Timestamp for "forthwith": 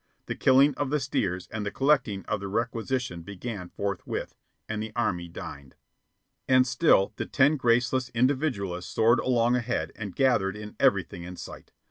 3.69-4.33